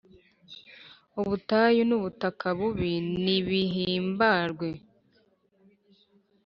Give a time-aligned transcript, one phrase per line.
[1.21, 2.91] Ubutayu n’ubutaka bubi
[3.23, 4.69] nibihimbarwe,